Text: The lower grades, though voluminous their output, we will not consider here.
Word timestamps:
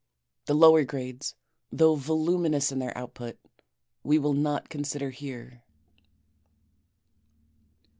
The 0.47 0.55
lower 0.55 0.83
grades, 0.83 1.35
though 1.71 1.93
voluminous 1.93 2.69
their 2.69 2.97
output, 2.97 3.37
we 4.03 4.17
will 4.17 4.33
not 4.33 4.67
consider 4.67 5.11
here. 5.11 5.61